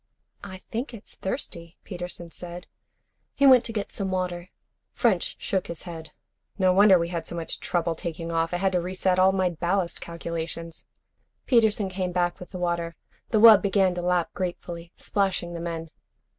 "I 0.43 0.57
think 0.57 0.95
it's 0.95 1.13
thirsty," 1.13 1.77
Peterson 1.83 2.31
said. 2.31 2.65
He 3.35 3.45
went 3.45 3.63
to 3.65 3.71
get 3.71 3.91
some 3.91 4.09
water. 4.09 4.49
French 4.93 5.35
shook 5.37 5.67
his 5.67 5.83
head. 5.83 6.09
"No 6.57 6.73
wonder 6.73 6.97
we 6.97 7.09
had 7.09 7.27
so 7.27 7.35
much 7.35 7.59
trouble 7.59 7.93
taking 7.93 8.31
off. 8.31 8.51
I 8.51 8.57
had 8.57 8.71
to 8.71 8.81
reset 8.81 9.19
all 9.19 9.31
my 9.31 9.51
ballast 9.51 10.01
calculations." 10.01 10.87
Peterson 11.45 11.87
came 11.87 12.11
back 12.11 12.39
with 12.39 12.49
the 12.49 12.57
water. 12.57 12.95
The 13.29 13.39
wub 13.39 13.61
began 13.61 13.93
to 13.93 14.01
lap 14.01 14.31
gratefully, 14.33 14.91
splashing 14.95 15.53
the 15.53 15.61
men. 15.61 15.91